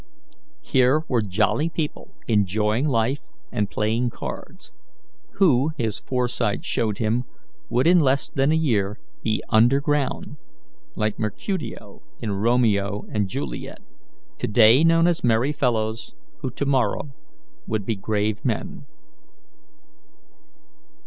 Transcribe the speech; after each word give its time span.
Here 0.63 1.03
were 1.07 1.21
jolly 1.21 1.69
people 1.69 2.15
enjoying 2.27 2.87
life 2.87 3.19
and 3.51 3.69
playing 3.69 4.09
cards, 4.09 4.71
who, 5.33 5.73
his 5.77 5.99
foresight 5.99 6.65
showed 6.65 6.97
him, 6.97 7.25
would 7.69 7.85
in 7.85 7.99
less 7.99 8.27
than 8.27 8.51
a 8.51 8.55
year 8.55 8.97
be 9.21 9.43
under 9.49 9.79
ground 9.79 10.37
like 10.95 11.19
Mercutio, 11.19 12.01
in 12.19 12.31
"Romeo 12.31 13.03
and 13.11 13.27
Juliet," 13.27 13.83
to 14.39 14.47
day 14.47 14.83
known 14.83 15.05
as 15.05 15.23
merry 15.23 15.51
fellows, 15.51 16.15
who 16.39 16.49
to 16.49 16.65
morrow 16.65 17.13
would 17.67 17.85
be 17.85 17.95
grave 17.95 18.43
men. 18.43 18.87